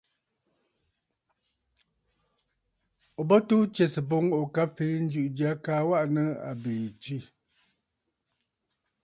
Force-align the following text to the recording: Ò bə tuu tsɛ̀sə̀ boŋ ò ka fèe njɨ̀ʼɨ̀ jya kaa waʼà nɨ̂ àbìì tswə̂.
Ò 3.19 3.21
bə 3.27 3.35
tuu 3.47 3.63
tsɛ̀sə̀ 3.73 4.03
boŋ 4.09 4.25
ò 4.39 4.41
ka 4.55 4.63
fèe 4.75 4.95
njɨ̀ʼɨ̀ 5.05 5.33
jya 5.37 5.51
kaa 5.65 5.81
waʼà 5.89 6.05
nɨ̂ 6.13 6.25
àbìì 6.49 6.85
tswə̂. 7.01 7.21